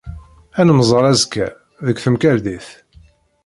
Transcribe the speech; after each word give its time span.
Ad 0.59 0.65
nemmẓer 0.67 1.03
azekka, 1.11 1.47
deg 1.85 1.97
temkarḍit. 2.03 2.67